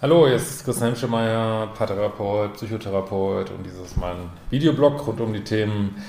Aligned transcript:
Hallo, 0.00 0.28
hier 0.28 0.36
ist 0.36 0.64
Christian 0.64 0.90
Hemschemeyer, 0.90 1.66
Paartherapeut, 1.76 2.54
Psychotherapeut 2.54 3.50
und 3.50 3.64
dieses 3.66 3.80
ist 3.80 3.96
mein 3.96 4.30
Videoblog 4.48 5.04
rund 5.04 5.20
um 5.20 5.32
die 5.32 5.42
Themen 5.42 6.00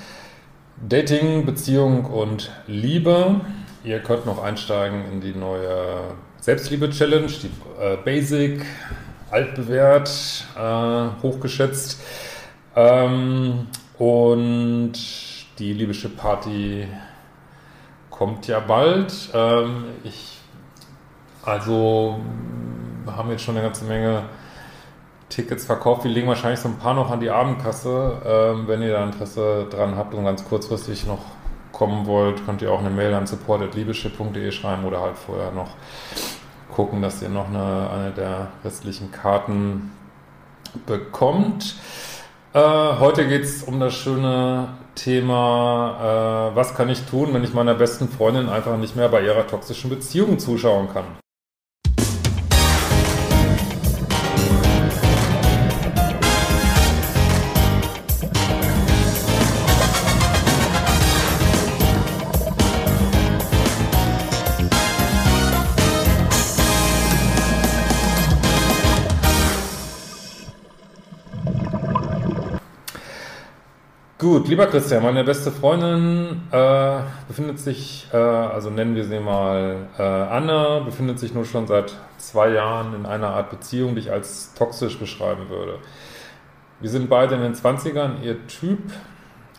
Dating, 0.87 1.43
Beziehung 1.43 2.05
und 2.05 2.51
Liebe. 2.67 3.41
Ihr 3.83 3.99
könnt 4.01 4.27
noch 4.27 4.43
einsteigen 4.43 5.11
in 5.11 5.21
die 5.21 5.33
neue 5.33 6.01
Selbstliebe-Challenge, 6.39 7.25
die 7.25 7.49
äh, 7.81 7.97
Basic, 8.05 8.63
altbewährt, 9.31 10.45
äh, 10.55 11.23
hochgeschätzt. 11.23 11.99
Ähm, 12.75 13.65
und 13.97 14.93
die 15.57 15.73
Liebeschiff 15.73 16.15
Party 16.15 16.87
kommt 18.11 18.45
ja 18.45 18.59
bald. 18.59 19.31
Ähm, 19.33 19.85
ich, 20.03 20.37
also, 21.41 22.19
haben 23.15 23.29
jetzt 23.31 23.43
schon 23.43 23.55
eine 23.55 23.65
ganze 23.65 23.85
Menge 23.85 24.23
Tickets 25.29 25.65
verkauft. 25.65 26.03
Wir 26.03 26.11
legen 26.11 26.27
wahrscheinlich 26.27 26.59
so 26.59 26.69
ein 26.69 26.77
paar 26.77 26.93
noch 26.93 27.11
an 27.11 27.19
die 27.19 27.29
Abendkasse. 27.29 28.21
Ähm, 28.25 28.67
wenn 28.67 28.81
ihr 28.81 28.91
da 28.91 29.03
Interesse 29.03 29.67
dran 29.69 29.95
habt 29.95 30.13
und 30.13 30.25
ganz 30.25 30.43
kurzfristig 30.47 31.05
noch 31.05 31.19
kommen 31.71 32.07
wollt, 32.07 32.45
könnt 32.45 32.61
ihr 32.61 32.71
auch 32.71 32.79
eine 32.79 32.89
Mail 32.89 33.13
an 33.13 33.27
support.liebeschiff.de 33.27 34.51
schreiben 34.51 34.85
oder 34.85 35.01
halt 35.01 35.17
vorher 35.17 35.51
noch 35.51 35.69
gucken, 36.73 37.01
dass 37.01 37.21
ihr 37.21 37.29
noch 37.29 37.47
eine, 37.47 37.89
eine 37.89 38.11
der 38.11 38.47
restlichen 38.63 39.11
Karten 39.11 39.91
bekommt. 40.85 41.75
Äh, 42.53 42.59
heute 42.59 43.27
geht 43.27 43.43
es 43.43 43.63
um 43.63 43.79
das 43.79 43.93
schöne 43.93 44.69
Thema, 44.95 46.49
äh, 46.51 46.55
was 46.55 46.75
kann 46.75 46.89
ich 46.89 47.05
tun, 47.05 47.33
wenn 47.33 47.43
ich 47.43 47.53
meiner 47.53 47.75
besten 47.75 48.09
Freundin 48.09 48.49
einfach 48.49 48.77
nicht 48.77 48.95
mehr 48.95 49.09
bei 49.09 49.21
ihrer 49.21 49.45
toxischen 49.47 49.89
Beziehung 49.89 50.39
zuschauen 50.39 50.89
kann. 50.91 51.05
Gut, 74.29 74.47
lieber 74.47 74.67
Christian, 74.67 75.01
meine 75.01 75.23
beste 75.23 75.49
Freundin 75.49 76.43
äh, 76.51 76.99
befindet 77.27 77.57
sich, 77.57 78.05
äh, 78.13 78.17
also 78.17 78.69
nennen 78.69 78.93
wir 78.93 79.03
sie 79.03 79.19
mal 79.19 79.87
äh, 79.97 80.03
Anna, 80.03 80.81
befindet 80.81 81.17
sich 81.17 81.33
nur 81.33 81.45
schon 81.45 81.65
seit 81.65 81.95
zwei 82.19 82.49
Jahren 82.49 82.93
in 82.93 83.07
einer 83.07 83.29
Art 83.29 83.49
Beziehung, 83.49 83.95
die 83.95 84.01
ich 84.01 84.11
als 84.11 84.53
toxisch 84.53 84.99
beschreiben 84.99 85.49
würde. 85.49 85.79
Wir 86.79 86.91
sind 86.91 87.09
beide 87.09 87.33
in 87.33 87.41
den 87.41 87.55
20ern, 87.55 88.21
ihr 88.21 88.45
Typ, 88.45 88.91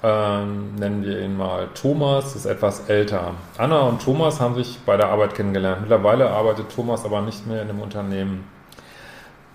ähm, 0.04 0.76
nennen 0.76 1.02
wir 1.02 1.20
ihn 1.20 1.36
mal 1.36 1.66
Thomas, 1.74 2.36
ist 2.36 2.46
etwas 2.46 2.88
älter. 2.88 3.34
Anna 3.58 3.80
und 3.80 4.00
Thomas 4.00 4.40
haben 4.40 4.54
sich 4.54 4.78
bei 4.86 4.96
der 4.96 5.08
Arbeit 5.08 5.34
kennengelernt. 5.34 5.80
Mittlerweile 5.80 6.30
arbeitet 6.30 6.66
Thomas 6.72 7.04
aber 7.04 7.22
nicht 7.22 7.44
mehr 7.44 7.62
in 7.62 7.66
dem 7.66 7.80
Unternehmen. 7.80 8.44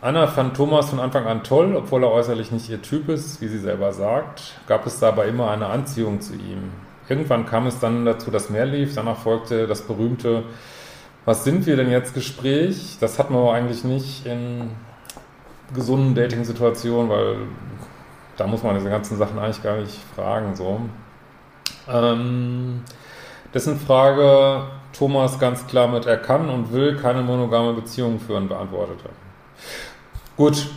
Anna 0.05 0.27
fand 0.27 0.55
Thomas 0.55 0.91
von 0.91 0.99
Anfang 0.99 1.25
an 1.25 1.43
toll, 1.43 1.75
obwohl 1.75 2.03
er 2.03 2.11
äußerlich 2.11 2.51
nicht 2.51 2.69
ihr 2.69 2.79
Typ 2.79 3.09
ist, 3.09 3.41
wie 3.41 3.47
sie 3.47 3.57
selber 3.57 3.91
sagt, 3.91 4.53
gab 4.67 4.85
es 4.85 4.99
dabei 4.99 5.27
immer 5.27 5.49
eine 5.49 5.65
Anziehung 5.65 6.21
zu 6.21 6.35
ihm. 6.35 6.71
Irgendwann 7.09 7.47
kam 7.47 7.65
es 7.65 7.79
dann 7.79 8.05
dazu, 8.05 8.29
dass 8.29 8.51
mehr 8.51 8.67
lief, 8.67 8.93
danach 8.93 9.17
folgte 9.17 9.65
das 9.65 9.81
berühmte 9.81 10.43
Was 11.25 11.43
sind 11.43 11.65
wir 11.65 11.75
denn 11.75 11.89
jetzt 11.89 12.13
Gespräch? 12.13 12.97
Das 12.99 13.17
hat 13.17 13.31
man 13.31 13.39
aber 13.41 13.53
eigentlich 13.55 13.83
nicht 13.83 14.27
in 14.27 14.69
gesunden 15.73 16.13
Dating-Situationen, 16.13 17.09
weil 17.09 17.37
da 18.37 18.45
muss 18.45 18.61
man 18.61 18.75
diese 18.75 18.91
ganzen 18.91 19.17
Sachen 19.17 19.39
eigentlich 19.39 19.63
gar 19.63 19.77
nicht 19.77 19.99
fragen. 20.15 20.55
So. 20.55 20.81
Ähm, 21.91 22.83
dessen 23.55 23.79
Frage 23.79 24.67
Thomas 24.93 25.39
ganz 25.39 25.65
klar 25.65 25.87
mit 25.87 26.05
er 26.05 26.17
kann 26.17 26.47
und 26.47 26.71
will 26.71 26.95
keine 26.95 27.23
monogame 27.23 27.73
Beziehung 27.73 28.19
führen 28.19 28.47
beantwortete. 28.47 29.09
Gut, 30.37 30.67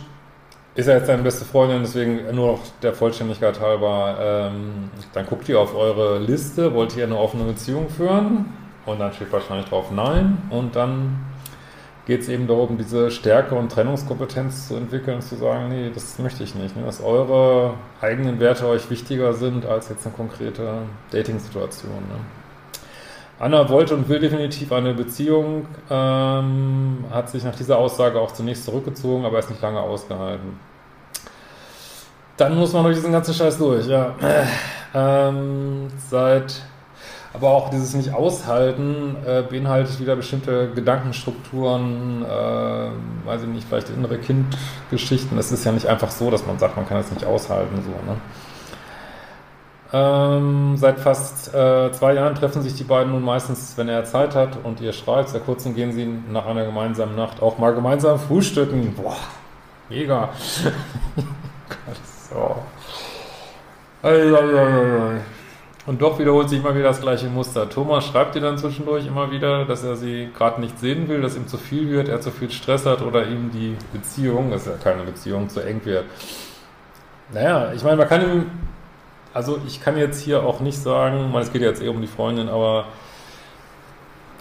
ist 0.75 0.87
ja 0.87 0.95
jetzt 0.95 1.09
deine 1.09 1.23
beste 1.23 1.43
Freundin, 1.43 1.81
deswegen 1.81 2.33
nur 2.33 2.53
noch 2.53 2.59
der 2.81 2.93
Vollständigkeit 2.93 3.59
halber, 3.59 4.51
ähm, 4.53 4.89
dann 5.13 5.25
guckt 5.25 5.49
ihr 5.49 5.59
auf 5.59 5.75
eure 5.75 6.19
Liste, 6.19 6.73
wollt 6.73 6.95
ihr 6.95 7.03
eine 7.03 7.17
offene 7.17 7.43
Beziehung 7.43 7.89
führen? 7.89 8.45
Und 8.85 8.99
dann 8.99 9.11
steht 9.13 9.31
wahrscheinlich 9.31 9.67
drauf 9.67 9.91
Nein. 9.91 10.37
Und 10.49 10.75
dann 10.75 11.19
geht 12.05 12.21
es 12.21 12.29
eben 12.29 12.47
darum, 12.47 12.77
diese 12.77 13.11
Stärke 13.11 13.55
und 13.55 13.71
Trennungskompetenz 13.71 14.69
zu 14.69 14.75
entwickeln 14.75 15.15
und 15.15 15.21
zu 15.21 15.35
sagen, 15.35 15.67
nee, 15.69 15.91
das 15.93 16.17
möchte 16.17 16.43
ich 16.43 16.55
nicht. 16.55 16.75
Ne? 16.75 16.83
Dass 16.85 17.03
eure 17.03 17.73
eigenen 18.01 18.39
Werte 18.39 18.65
euch 18.67 18.89
wichtiger 18.89 19.33
sind 19.33 19.65
als 19.65 19.89
jetzt 19.89 20.05
eine 20.07 20.15
konkrete 20.15 20.83
Dating-Situation. 21.11 21.91
Ne? 21.91 22.38
Anna 23.39 23.69
wollte 23.69 23.95
und 23.95 24.09
will 24.09 24.19
definitiv 24.19 24.71
eine 24.73 24.93
Beziehung, 24.93 25.65
ähm, 25.89 27.05
hat 27.09 27.29
sich 27.29 27.43
nach 27.45 27.55
dieser 27.55 27.77
Aussage 27.77 28.19
auch 28.19 28.33
zunächst 28.33 28.65
zurückgezogen, 28.65 29.25
aber 29.25 29.39
ist 29.39 29.49
nicht 29.49 29.61
lange 29.61 29.79
ausgehalten. 29.79 30.59
Dann 32.35 32.57
muss 32.57 32.73
man 32.73 32.83
durch 32.83 32.95
diesen 32.95 33.13
ganzen 33.13 33.33
Scheiß 33.33 33.57
durch, 33.57 33.87
ja. 33.87 34.13
Ähm, 34.93 35.87
seit, 36.09 36.61
aber 37.33 37.49
auch 37.49 37.69
dieses 37.69 37.93
Nicht-Aushalten 37.93 39.15
äh, 39.25 39.43
beinhaltet 39.43 39.99
wieder 39.99 40.15
bestimmte 40.17 40.71
Gedankenstrukturen, 40.71 42.25
äh, 42.25 43.27
weiß 43.27 43.43
ich 43.43 43.47
nicht, 43.47 43.67
vielleicht 43.67 43.89
innere 43.89 44.17
Kindgeschichten. 44.17 45.37
Es 45.37 45.51
ist 45.51 45.63
ja 45.63 45.71
nicht 45.71 45.87
einfach 45.87 46.11
so, 46.11 46.29
dass 46.29 46.45
man 46.45 46.59
sagt, 46.59 46.75
man 46.75 46.87
kann 46.87 46.97
es 46.97 47.11
nicht 47.11 47.25
aushalten, 47.25 47.75
so, 47.83 48.11
ne? 48.11 48.17
Ähm, 49.91 50.77
seit 50.77 50.99
fast 50.99 51.53
äh, 51.53 51.91
zwei 51.91 52.13
Jahren 52.13 52.35
treffen 52.35 52.61
sich 52.61 52.75
die 52.75 52.83
beiden 52.83 53.11
nun 53.11 53.23
meistens, 53.23 53.73
wenn 53.75 53.89
er 53.89 54.05
Zeit 54.05 54.35
hat 54.35 54.59
und 54.63 54.81
ihr 54.81 54.93
schreibt. 54.93 55.29
Seit 55.29 55.45
kurzem 55.45 55.73
gehen 55.73 55.91
sie 55.91 56.05
nach 56.31 56.45
einer 56.45 56.65
gemeinsamen 56.65 57.15
Nacht 57.15 57.41
auch 57.41 57.57
mal 57.57 57.73
gemeinsam 57.73 58.19
frühstücken. 58.19 58.93
Boah, 58.95 59.17
mega. 59.89 60.29
so. 62.29 62.57
Und 65.87 66.01
doch 66.03 66.19
wiederholt 66.19 66.49
sich 66.49 66.59
immer 66.59 66.75
wieder 66.75 66.89
das 66.89 67.01
gleiche 67.01 67.25
Muster. 67.27 67.67
Thomas 67.67 68.05
schreibt 68.05 68.35
ihr 68.35 68.41
dann 68.41 68.59
zwischendurch 68.59 69.07
immer 69.07 69.31
wieder, 69.31 69.65
dass 69.65 69.83
er 69.83 69.95
sie 69.95 70.29
gerade 70.37 70.61
nicht 70.61 70.79
sehen 70.79 71.07
will, 71.07 71.21
dass 71.21 71.35
ihm 71.35 71.47
zu 71.47 71.57
viel 71.57 71.89
wird, 71.89 72.09
er 72.09 72.21
zu 72.21 72.29
viel 72.29 72.51
Stress 72.51 72.85
hat 72.85 73.01
oder 73.01 73.25
ihm 73.25 73.49
die 73.51 73.75
Beziehung, 73.91 74.51
das 74.51 74.67
ist 74.67 74.67
ja 74.67 74.73
keine 74.83 75.03
Beziehung, 75.03 75.49
zu 75.49 75.61
eng 75.61 75.81
wird. 75.83 76.05
Naja, 77.33 77.73
ich 77.73 77.83
meine, 77.83 77.97
man 77.97 78.07
kann 78.07 78.21
ihm 78.21 78.45
also 79.33 79.59
ich 79.67 79.81
kann 79.81 79.97
jetzt 79.97 80.21
hier 80.21 80.43
auch 80.43 80.59
nicht 80.59 80.77
sagen, 80.77 81.33
es 81.35 81.51
geht 81.51 81.61
jetzt 81.61 81.81
eher 81.81 81.91
um 81.91 82.01
die 82.01 82.07
Freundin, 82.07 82.49
aber 82.49 82.85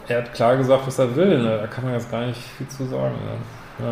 er 0.08 0.18
hat 0.18 0.34
klar 0.34 0.56
gesagt, 0.56 0.86
was 0.86 0.98
er 0.98 1.14
will. 1.14 1.42
Ne? 1.42 1.58
Da 1.58 1.66
kann 1.66 1.84
man 1.84 1.92
jetzt 1.92 2.10
gar 2.10 2.24
nicht 2.26 2.40
viel 2.40 2.66
zu 2.68 2.86
sagen. 2.86 3.14
Ne? 3.78 3.86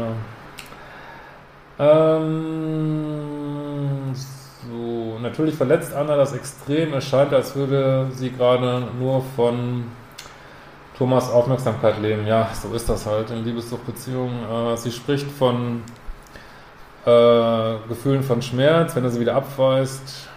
Ja. 1.79 2.17
Ähm, 2.19 4.15
so, 4.15 5.19
natürlich 5.21 5.55
verletzt 5.55 5.95
Anna 5.95 6.17
das 6.17 6.33
extrem. 6.33 6.95
Es 6.95 7.05
scheint, 7.05 7.35
als 7.35 7.55
würde 7.55 8.09
sie 8.13 8.31
gerade 8.31 8.85
nur 8.99 9.23
von 9.37 9.85
Thomas 10.97 11.31
Aufmerksamkeit 11.31 12.01
leben. 12.01 12.27
Ja, 12.27 12.49
so 12.55 12.73
ist 12.75 12.89
das 12.89 13.05
halt 13.05 13.31
in 13.31 13.45
Liebessuchtbeziehungen. 13.45 14.73
Äh, 14.73 14.77
sie 14.79 14.91
spricht 14.91 15.31
von 15.31 15.83
äh, 17.05 17.75
Gefühlen 17.89 18.23
von 18.23 18.41
Schmerz, 18.41 18.97
wenn 18.97 19.05
er 19.05 19.11
sie 19.11 19.21
wieder 19.21 19.35
abweist 19.35 20.31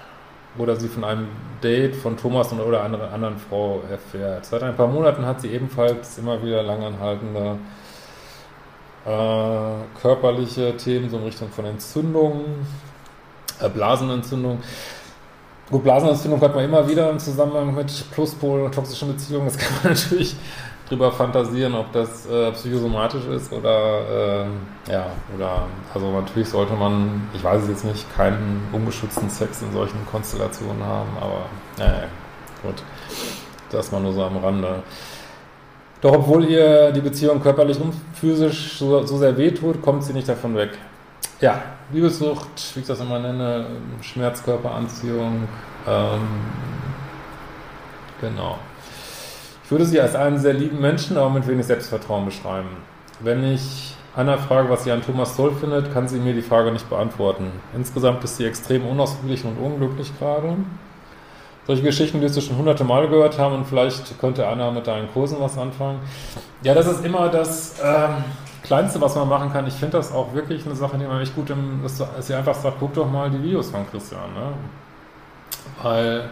oder 0.59 0.75
sie 0.75 0.89
von 0.89 1.03
einem 1.03 1.27
Date 1.63 1.95
von 1.95 2.17
Thomas 2.17 2.53
oder 2.53 2.83
einer 2.83 3.11
anderen 3.11 3.38
Frau 3.38 3.81
erfährt. 3.89 4.45
Seit 4.45 4.61
ein 4.61 4.75
paar 4.75 4.88
Monaten 4.88 5.25
hat 5.25 5.41
sie 5.41 5.47
ebenfalls 5.47 6.17
immer 6.17 6.44
wieder 6.44 6.61
langanhaltende 6.61 7.57
äh, 9.06 10.00
körperliche 10.01 10.75
Themen, 10.77 11.09
so 11.09 11.17
in 11.17 11.23
Richtung 11.23 11.50
von 11.50 11.65
Entzündungen, 11.65 12.67
äh, 13.61 13.69
Blasenentzündung. 13.69 14.59
Gut, 15.71 15.83
Blasenentzündung 15.83 16.41
hat 16.41 16.53
man 16.53 16.65
immer 16.65 16.88
wieder 16.88 17.09
im 17.09 17.19
Zusammenhang 17.19 17.73
mit 17.73 18.12
Pluspol 18.12 18.62
und 18.62 18.75
toxischen 18.75 19.07
Beziehungen. 19.09 19.45
Das 19.45 19.57
kann 19.57 19.73
man 19.81 19.94
natürlich 19.94 20.35
drüber 20.89 21.12
fantasieren, 21.12 21.75
ob 21.75 21.91
das 21.94 22.25
äh, 22.25 22.51
psychosomatisch 22.51 23.25
ist 23.25 23.53
oder 23.53 24.45
äh, 24.88 24.91
ja, 24.91 25.06
oder 25.36 25.68
also 25.94 26.12
natürlich 26.12 26.50
sollte 26.50 26.74
man, 26.74 27.30
ich 27.33 27.44
weiß 27.44 27.63
es 27.63 27.69
jetzt 27.69 27.86
nicht, 27.86 28.15
keinen 28.15 28.68
ungeschützten 28.71 29.30
Sex 29.30 29.62
in 29.62 29.71
solchen 29.71 30.06
Konstellationen 30.12 30.83
haben, 30.83 31.09
aber 31.21 31.45
naja, 31.77 32.07
gut. 32.63 32.83
Das 33.71 33.91
mal 33.91 34.01
nur 34.01 34.13
so 34.13 34.24
am 34.24 34.38
Rande. 34.38 34.81
Doch 36.01 36.13
obwohl 36.13 36.45
ihr 36.45 36.91
die 36.91 37.01
Beziehung 37.01 37.41
körperlich 37.41 37.80
und 37.80 37.94
physisch 38.13 38.77
so, 38.80 39.06
so 39.06 39.18
sehr 39.18 39.38
wehtut, 39.38 39.81
kommt 39.81 40.03
sie 40.03 40.13
nicht 40.13 40.27
davon 40.27 40.56
weg. 40.56 40.71
Ja, 41.39 41.62
Liebessucht, 41.91 42.47
wie 42.74 42.80
ich 42.80 42.88
das 42.88 43.00
immer 43.00 43.19
nenne, 43.19 43.68
Schmerzkörperanziehung, 44.01 45.47
ähm, 45.88 46.27
genau. 48.19 48.57
Ich 49.69 49.71
würde 49.71 49.86
sie 49.86 50.01
als 50.01 50.16
einen 50.16 50.39
sehr 50.39 50.54
lieben 50.54 50.81
Menschen, 50.81 51.16
aber 51.16 51.30
mit 51.30 51.48
wenig 51.48 51.68
Selbstvertrauen 51.68 52.25
beschreiben. 52.25 52.69
Wenn 53.19 53.44
ich 53.44 53.95
Anna 54.16 54.36
frage, 54.38 54.68
was 54.68 54.83
sie 54.83 54.92
an 54.92 55.04
Thomas 55.04 55.36
toll 55.36 55.51
findet, 55.51 55.94
kann 55.94 56.07
sie 56.07 56.18
mir 56.18 56.33
die 56.33 56.42
Frage 56.42 56.71
nicht 56.71 56.89
beantworten. 56.89 57.51
Insgesamt 57.75 58.24
ist 58.24 58.38
sie 58.38 58.45
extrem 58.48 58.83
unausgeglichen 58.88 59.51
und 59.51 59.63
unglücklich 59.63 60.12
gerade. 60.18 60.56
Solche 61.68 61.83
Geschichten 61.83 62.19
wirst 62.19 62.36
du 62.36 62.42
schon 62.42 62.57
hunderte 62.57 62.83
Mal 62.83 63.10
gehört 63.10 63.38
haben 63.38 63.54
und 63.54 63.66
vielleicht 63.66 64.19
könnte 64.19 64.48
Anna 64.48 64.71
mit 64.71 64.88
deinen 64.88 65.07
Kursen 65.13 65.38
was 65.39 65.56
anfangen. 65.56 66.00
Ja, 66.63 66.74
das 66.74 66.88
ist 66.88 67.06
immer 67.06 67.30
das 67.30 67.75
ähm, 67.80 68.24
Kleinste, 68.63 69.00
was 69.01 69.13
man 69.13 69.30
machen 69.30 69.54
kann. 69.54 69.68
Ich 69.68 69.75
finde 69.75 69.98
das 69.98 70.12
auch 70.12 70.33
wirklich 70.33 70.65
eine 70.65 70.74
Sache, 70.74 70.98
die 70.98 71.06
man 71.06 71.22
echt 71.22 71.36
gut 71.36 71.51
im, 71.51 71.81
dass 71.83 72.04
sie 72.25 72.33
einfach 72.33 72.56
sagt, 72.56 72.77
guck 72.80 72.95
doch 72.95 73.07
mal 73.07 73.30
die 73.30 73.44
Videos 73.44 73.69
von 73.69 73.88
Christian. 73.92 74.33
Ne? 74.33 74.54
Weil 75.83 76.30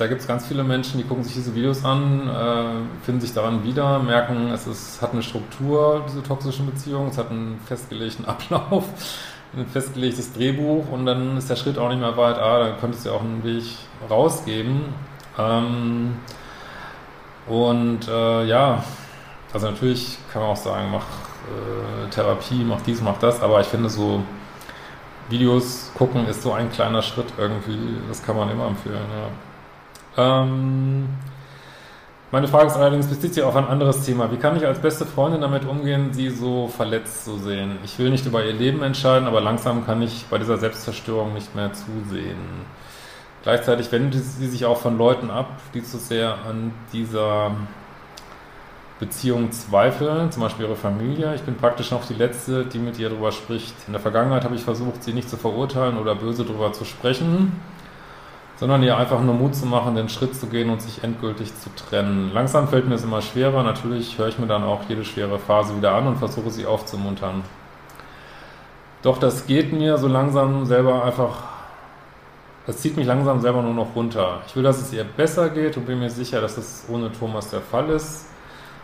da 0.00 0.06
gibt 0.06 0.22
es 0.22 0.26
ganz 0.26 0.46
viele 0.46 0.64
Menschen, 0.64 0.96
die 0.96 1.04
gucken 1.04 1.22
sich 1.22 1.34
diese 1.34 1.54
Videos 1.54 1.84
an, 1.84 2.26
äh, 2.26 3.04
finden 3.04 3.20
sich 3.20 3.34
daran 3.34 3.64
wieder, 3.64 3.98
merken, 3.98 4.50
es 4.50 4.66
ist, 4.66 5.02
hat 5.02 5.12
eine 5.12 5.22
Struktur, 5.22 6.06
diese 6.08 6.22
toxischen 6.22 6.64
Beziehungen, 6.64 7.10
es 7.10 7.18
hat 7.18 7.30
einen 7.30 7.60
festgelegten 7.66 8.24
Ablauf, 8.26 8.84
ein 9.54 9.66
festgelegtes 9.66 10.32
Drehbuch 10.32 10.88
und 10.90 11.04
dann 11.04 11.36
ist 11.36 11.50
der 11.50 11.56
Schritt 11.56 11.76
auch 11.76 11.90
nicht 11.90 12.00
mehr 12.00 12.16
weit, 12.16 12.38
ah, 12.38 12.60
da 12.60 12.70
könntest 12.80 13.04
du 13.04 13.10
ja 13.10 13.16
auch 13.16 13.20
einen 13.20 13.44
Weg 13.44 13.64
rausgeben. 14.08 14.84
Ähm, 15.38 16.16
und 17.46 18.08
äh, 18.08 18.44
ja, 18.46 18.82
also 19.52 19.70
natürlich 19.70 20.16
kann 20.32 20.40
man 20.40 20.52
auch 20.52 20.56
sagen, 20.56 20.88
mach 20.92 21.04
äh, 21.04 22.08
Therapie, 22.10 22.64
mach 22.64 22.80
dies, 22.80 23.02
mach 23.02 23.18
das, 23.18 23.42
aber 23.42 23.60
ich 23.60 23.66
finde 23.66 23.90
so 23.90 24.22
Videos 25.28 25.92
gucken 25.94 26.26
ist 26.26 26.42
so 26.42 26.52
ein 26.52 26.72
kleiner 26.72 27.02
Schritt 27.02 27.32
irgendwie, 27.36 27.98
das 28.08 28.22
kann 28.22 28.36
man 28.36 28.50
immer 28.50 28.66
empfehlen, 28.66 28.96
ja. 28.96 29.49
Ähm, 30.16 31.08
meine 32.32 32.46
Frage 32.46 32.68
ist 32.68 32.76
allerdings, 32.76 33.08
bezieht 33.08 33.34
sich 33.34 33.42
auf 33.42 33.56
ein 33.56 33.66
anderes 33.66 34.04
Thema. 34.04 34.30
Wie 34.30 34.36
kann 34.36 34.56
ich 34.56 34.64
als 34.64 34.78
beste 34.78 35.04
Freundin 35.04 35.40
damit 35.40 35.64
umgehen, 35.64 36.12
sie 36.12 36.30
so 36.30 36.68
verletzt 36.68 37.24
zu 37.24 37.38
sehen? 37.38 37.78
Ich 37.84 37.98
will 37.98 38.10
nicht 38.10 38.24
über 38.24 38.44
ihr 38.44 38.52
Leben 38.52 38.82
entscheiden, 38.82 39.26
aber 39.26 39.40
langsam 39.40 39.84
kann 39.84 40.00
ich 40.00 40.26
bei 40.30 40.38
dieser 40.38 40.56
Selbstzerstörung 40.56 41.34
nicht 41.34 41.56
mehr 41.56 41.72
zusehen. 41.72 42.38
Gleichzeitig 43.42 43.90
wendet 43.90 44.22
sie 44.22 44.46
sich 44.46 44.64
auch 44.64 44.76
von 44.76 44.96
Leuten 44.96 45.28
ab, 45.28 45.48
die 45.74 45.82
zu 45.82 45.98
sehr 45.98 46.36
an 46.48 46.72
dieser 46.92 47.52
Beziehung 49.00 49.50
zweifeln, 49.50 50.30
zum 50.30 50.42
Beispiel 50.42 50.66
ihre 50.66 50.76
Familie. 50.76 51.34
Ich 51.34 51.42
bin 51.42 51.56
praktisch 51.56 51.90
noch 51.90 52.06
die 52.06 52.14
Letzte, 52.14 52.64
die 52.64 52.78
mit 52.78 52.98
ihr 53.00 53.08
darüber 53.08 53.32
spricht. 53.32 53.74
In 53.88 53.92
der 53.92 54.00
Vergangenheit 54.00 54.44
habe 54.44 54.54
ich 54.54 54.62
versucht, 54.62 55.02
sie 55.02 55.14
nicht 55.14 55.28
zu 55.28 55.36
verurteilen 55.36 55.98
oder 55.98 56.14
böse 56.14 56.44
darüber 56.44 56.72
zu 56.72 56.84
sprechen 56.84 57.52
sondern 58.60 58.82
ihr 58.82 58.98
einfach 58.98 59.22
nur 59.22 59.34
Mut 59.34 59.54
zu 59.54 59.64
machen, 59.64 59.94
den 59.94 60.10
Schritt 60.10 60.36
zu 60.36 60.46
gehen 60.46 60.68
und 60.68 60.82
sich 60.82 61.02
endgültig 61.02 61.56
zu 61.58 61.74
trennen. 61.74 62.30
Langsam 62.34 62.68
fällt 62.68 62.86
mir 62.86 62.96
es 62.96 63.02
immer 63.02 63.22
schwerer. 63.22 63.62
Natürlich 63.62 64.18
höre 64.18 64.28
ich 64.28 64.38
mir 64.38 64.46
dann 64.46 64.64
auch 64.64 64.82
jede 64.86 65.02
schwere 65.02 65.38
Phase 65.38 65.74
wieder 65.78 65.94
an 65.94 66.06
und 66.06 66.18
versuche 66.18 66.50
sie 66.50 66.66
aufzumuntern. 66.66 67.42
Doch 69.02 69.16
das 69.16 69.46
geht 69.46 69.72
mir 69.72 69.96
so 69.96 70.08
langsam 70.08 70.66
selber 70.66 71.06
einfach, 71.06 71.38
das 72.66 72.76
zieht 72.76 72.98
mich 72.98 73.06
langsam 73.06 73.40
selber 73.40 73.62
nur 73.62 73.72
noch 73.72 73.96
runter. 73.96 74.42
Ich 74.46 74.54
will, 74.54 74.62
dass 74.62 74.78
es 74.78 74.92
ihr 74.92 75.04
besser 75.04 75.48
geht 75.48 75.78
und 75.78 75.86
bin 75.86 75.98
mir 75.98 76.10
sicher, 76.10 76.42
dass 76.42 76.58
es 76.58 76.84
ohne 76.90 77.10
Thomas 77.10 77.48
der 77.48 77.62
Fall 77.62 77.88
ist, 77.88 78.26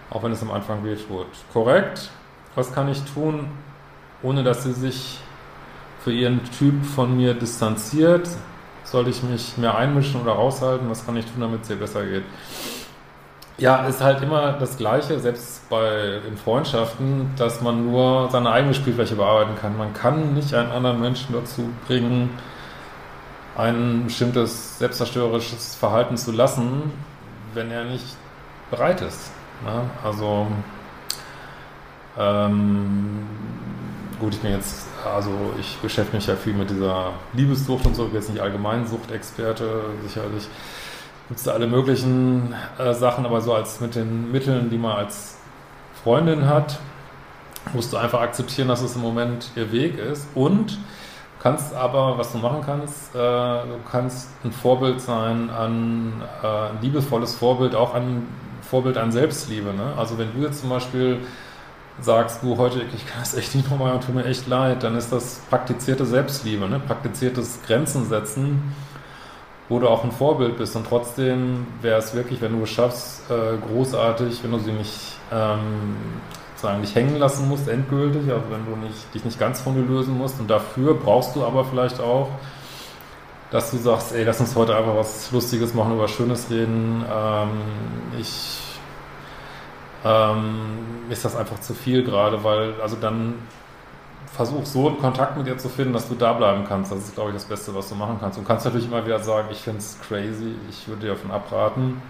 auch 0.08 0.22
wenn 0.22 0.32
es 0.32 0.40
am 0.40 0.52
Anfang 0.52 0.82
wehtut. 0.84 1.26
Korrekt? 1.52 2.08
Was 2.54 2.72
kann 2.72 2.88
ich 2.88 3.02
tun, 3.02 3.48
ohne 4.22 4.42
dass 4.42 4.62
sie 4.62 4.72
sich 4.72 5.18
für 6.02 6.12
ihren 6.12 6.40
Typ 6.58 6.82
von 6.82 7.14
mir 7.14 7.34
distanziert? 7.34 8.26
Soll 8.86 9.08
ich 9.08 9.22
mich 9.22 9.58
mehr 9.58 9.76
einmischen 9.76 10.22
oder 10.22 10.32
raushalten? 10.32 10.88
Was 10.88 11.04
kann 11.04 11.16
ich 11.16 11.26
tun, 11.26 11.40
damit 11.40 11.62
es 11.62 11.70
ihr 11.70 11.76
besser 11.76 12.06
geht? 12.06 12.22
Ja, 13.58 13.86
ist 13.86 14.00
halt 14.00 14.22
immer 14.22 14.52
das 14.52 14.76
Gleiche, 14.76 15.18
selbst 15.18 15.68
bei 15.68 16.20
in 16.28 16.36
Freundschaften, 16.36 17.30
dass 17.36 17.60
man 17.62 17.86
nur 17.90 18.30
seine 18.30 18.50
eigene 18.50 18.74
Spielfläche 18.74 19.16
bearbeiten 19.16 19.56
kann. 19.60 19.76
Man 19.76 19.92
kann 19.92 20.34
nicht 20.34 20.54
einen 20.54 20.70
anderen 20.70 21.00
Menschen 21.00 21.32
dazu 21.32 21.70
bringen, 21.86 22.30
ein 23.56 24.04
bestimmtes 24.04 24.78
selbstzerstörerisches 24.78 25.74
Verhalten 25.74 26.16
zu 26.16 26.30
lassen, 26.30 26.92
wenn 27.54 27.70
er 27.70 27.84
nicht 27.84 28.16
bereit 28.70 29.00
ist. 29.00 29.32
Ne? 29.64 29.82
Also 30.04 30.46
ähm, 32.18 33.26
gut, 34.20 34.34
ich 34.34 34.40
bin 34.40 34.52
jetzt 34.52 34.85
also 35.04 35.30
ich 35.60 35.76
beschäftige 35.78 36.16
mich 36.16 36.26
ja 36.26 36.36
viel 36.36 36.54
mit 36.54 36.70
dieser 36.70 37.12
Liebessucht 37.32 37.86
und 37.86 37.94
so, 37.94 38.04
ich 38.04 38.10
bin 38.10 38.20
jetzt 38.20 38.30
nicht 38.30 38.40
allgemein 38.40 38.86
Suchtexperte, 38.86 39.84
sicherlich 40.02 40.48
gibt 41.28 41.38
es 41.38 41.44
da 41.44 41.52
alle 41.52 41.66
möglichen 41.66 42.54
äh, 42.78 42.94
Sachen, 42.94 43.26
aber 43.26 43.40
so 43.40 43.54
als 43.54 43.80
mit 43.80 43.94
den 43.94 44.30
Mitteln, 44.30 44.70
die 44.70 44.78
man 44.78 44.96
als 44.96 45.36
Freundin 46.02 46.48
hat, 46.48 46.78
musst 47.74 47.92
du 47.92 47.96
einfach 47.96 48.20
akzeptieren, 48.20 48.68
dass 48.68 48.80
es 48.82 48.94
im 48.94 49.02
Moment 49.02 49.50
ihr 49.56 49.72
Weg 49.72 49.98
ist 49.98 50.28
und 50.34 50.78
kannst 51.42 51.74
aber, 51.74 52.16
was 52.18 52.32
du 52.32 52.38
machen 52.38 52.60
kannst, 52.64 53.14
äh, 53.14 53.18
du 53.18 53.78
kannst 53.90 54.30
ein 54.44 54.52
Vorbild 54.52 55.00
sein 55.00 55.50
an 55.50 56.22
äh, 56.42 56.46
ein 56.46 56.78
liebevolles 56.80 57.34
Vorbild, 57.34 57.74
auch 57.74 57.94
ein 57.94 58.26
Vorbild 58.62 58.96
an 58.96 59.12
Selbstliebe. 59.12 59.72
Ne? 59.72 59.92
Also 59.96 60.18
wenn 60.18 60.32
du 60.34 60.46
jetzt 60.46 60.60
zum 60.60 60.70
Beispiel 60.70 61.20
sagst 62.00 62.42
du 62.42 62.56
heute, 62.58 62.82
ich 62.94 63.06
kann 63.06 63.20
das 63.20 63.34
echt 63.34 63.54
nicht 63.54 63.70
nochmal 63.70 63.94
und 63.94 64.04
tut 64.04 64.14
mir 64.14 64.24
echt 64.24 64.46
leid, 64.46 64.82
dann 64.82 64.96
ist 64.96 65.12
das 65.12 65.40
praktizierte 65.48 66.04
Selbstliebe, 66.04 66.68
ne? 66.68 66.78
praktiziertes 66.78 67.60
Grenzen 67.66 68.06
setzen, 68.06 68.74
wo 69.68 69.78
du 69.78 69.88
auch 69.88 70.04
ein 70.04 70.12
Vorbild 70.12 70.58
bist. 70.58 70.76
Und 70.76 70.86
trotzdem 70.86 71.66
wäre 71.80 71.98
es 71.98 72.14
wirklich, 72.14 72.40
wenn 72.40 72.52
du 72.52 72.64
es 72.64 72.70
schaffst, 72.70 73.30
äh, 73.30 73.56
großartig, 73.66 74.42
wenn 74.44 74.50
du 74.52 74.58
sie 74.58 74.72
nicht 74.72 75.16
ähm, 75.32 75.96
sozusagen 76.54 76.80
nicht 76.80 76.94
hängen 76.94 77.16
lassen 77.18 77.48
musst, 77.48 77.68
endgültig, 77.68 78.30
also 78.30 78.44
wenn 78.50 78.64
du 78.66 78.76
nicht, 78.86 79.14
dich 79.14 79.24
nicht 79.24 79.38
ganz 79.38 79.60
von 79.60 79.74
dir 79.74 79.82
lösen 79.82 80.16
musst. 80.16 80.40
Und 80.40 80.48
dafür 80.48 80.94
brauchst 80.94 81.36
du 81.36 81.44
aber 81.44 81.64
vielleicht 81.64 82.00
auch, 82.00 82.28
dass 83.50 83.70
du 83.70 83.78
sagst, 83.78 84.14
ey, 84.14 84.24
lass 84.24 84.40
uns 84.40 84.54
heute 84.56 84.76
einfach 84.76 84.96
was 84.96 85.30
Lustiges 85.32 85.74
machen, 85.74 85.94
über 85.94 86.08
Schönes 86.08 86.50
reden. 86.50 87.04
Ähm, 87.10 87.48
ich 88.18 88.58
ähm, 90.06 91.08
ist 91.10 91.24
das 91.24 91.34
einfach 91.34 91.60
zu 91.60 91.74
viel 91.74 92.04
gerade, 92.04 92.42
weil, 92.44 92.74
also 92.80 92.96
dann 92.96 93.34
versuch 94.32 94.64
so 94.66 94.88
einen 94.88 94.98
Kontakt 94.98 95.36
mit 95.36 95.46
ihr 95.46 95.58
zu 95.58 95.68
finden, 95.68 95.94
dass 95.94 96.08
du 96.08 96.14
da 96.14 96.34
bleiben 96.34 96.64
kannst. 96.68 96.92
Das 96.92 96.98
ist, 96.98 97.14
glaube 97.14 97.30
ich, 97.30 97.34
das 97.34 97.46
Beste, 97.46 97.74
was 97.74 97.88
du 97.88 97.94
machen 97.94 98.18
kannst. 98.20 98.38
Du 98.38 98.42
kannst 98.42 98.64
natürlich 98.66 98.86
immer 98.86 99.04
wieder 99.04 99.18
sagen, 99.18 99.48
ich 99.50 99.58
finde 99.58 99.78
es 99.78 99.98
crazy, 100.06 100.54
ich 100.68 100.86
würde 100.86 101.02
dir 101.02 101.08
davon 101.14 101.30
abraten. 101.30 102.02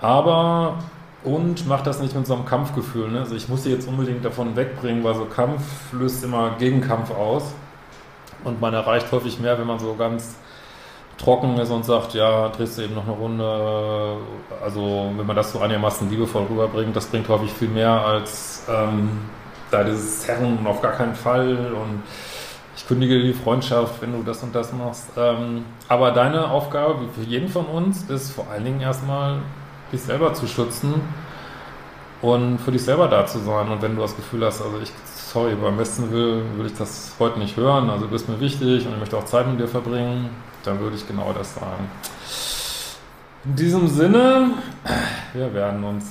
Aber, 0.00 0.78
und 1.24 1.66
mach 1.66 1.82
das 1.82 2.00
nicht 2.00 2.16
mit 2.16 2.26
so 2.26 2.34
einem 2.34 2.46
Kampfgefühl. 2.46 3.10
Ne? 3.10 3.20
Also 3.20 3.34
ich 3.34 3.48
muss 3.48 3.64
sie 3.64 3.70
jetzt 3.70 3.86
unbedingt 3.86 4.24
davon 4.24 4.56
wegbringen, 4.56 5.04
weil 5.04 5.14
so 5.14 5.26
Kampf 5.26 5.62
löst 5.92 6.24
immer 6.24 6.52
Gegenkampf 6.58 7.10
aus. 7.10 7.52
Und 8.44 8.60
man 8.60 8.72
erreicht 8.72 9.12
häufig 9.12 9.38
mehr, 9.40 9.58
wenn 9.58 9.66
man 9.66 9.78
so 9.78 9.94
ganz 9.94 10.36
trocken 11.18 11.58
ist 11.58 11.70
und 11.70 11.84
sagt, 11.84 12.14
ja, 12.14 12.48
drehst 12.48 12.78
du 12.78 12.82
eben 12.82 12.94
noch 12.94 13.04
eine 13.04 13.12
Runde. 13.12 14.16
Also 14.62 15.10
wenn 15.16 15.26
man 15.26 15.36
das 15.36 15.52
so 15.52 15.60
einigermaßen 15.60 16.08
liebevoll 16.08 16.46
rüberbringt, 16.48 16.94
das 16.94 17.06
bringt 17.06 17.28
häufig 17.28 17.52
viel 17.52 17.68
mehr 17.68 17.90
als 17.90 18.64
ähm, 18.68 19.10
da 19.70 19.84
dieses 19.84 20.26
Herren 20.26 20.66
auf 20.66 20.80
gar 20.80 20.92
keinen 20.92 21.14
Fall 21.14 21.72
und 21.74 22.02
ich 22.76 22.86
kündige 22.86 23.20
die 23.20 23.32
Freundschaft, 23.32 24.00
wenn 24.00 24.12
du 24.12 24.22
das 24.22 24.42
und 24.42 24.54
das 24.54 24.72
machst. 24.72 25.10
Ähm, 25.16 25.64
aber 25.88 26.12
deine 26.12 26.48
Aufgabe, 26.48 27.00
wie 27.00 27.22
für 27.22 27.28
jeden 27.28 27.48
von 27.48 27.66
uns, 27.66 28.08
ist 28.08 28.30
vor 28.30 28.46
allen 28.50 28.64
Dingen 28.64 28.80
erstmal, 28.80 29.40
dich 29.92 30.02
selber 30.02 30.32
zu 30.34 30.46
schützen 30.46 30.94
und 32.22 32.58
für 32.58 32.70
dich 32.70 32.84
selber 32.84 33.08
da 33.08 33.26
zu 33.26 33.38
sein. 33.40 33.68
Und 33.68 33.82
wenn 33.82 33.96
du 33.96 34.02
das 34.02 34.14
Gefühl 34.14 34.44
hast, 34.44 34.62
also 34.62 34.78
ich, 34.80 34.92
sorry, 35.32 35.54
beim 35.54 35.76
besten 35.76 36.10
will, 36.10 36.42
will 36.56 36.66
ich 36.66 36.74
das 36.74 37.12
heute 37.18 37.38
nicht 37.38 37.56
hören, 37.56 37.90
also 37.90 38.06
du 38.06 38.10
bist 38.10 38.28
mir 38.28 38.40
wichtig 38.40 38.86
und 38.86 38.94
ich 38.94 38.98
möchte 38.98 39.16
auch 39.16 39.26
Zeit 39.26 39.46
mit 39.46 39.60
dir 39.60 39.68
verbringen, 39.68 40.30
dann 40.64 40.80
würde 40.80 40.96
ich 40.96 41.06
genau 41.06 41.32
das 41.32 41.54
sagen. 41.54 41.90
In 43.44 43.54
diesem 43.54 43.88
Sinne, 43.88 44.52
wir 45.34 45.52
werden 45.52 45.84
uns 45.84 46.10